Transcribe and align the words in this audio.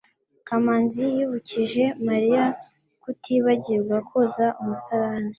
kamanzi 0.47 1.01
yibukije 1.15 1.83
mariya 2.07 2.45
kutibagirwa 3.03 3.95
koza 4.07 4.45
umusarani 4.61 5.29